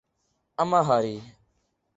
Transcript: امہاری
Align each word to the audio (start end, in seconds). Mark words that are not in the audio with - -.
امہاری 0.57 1.15